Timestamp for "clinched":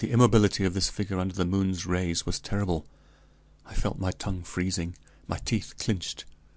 5.78-6.24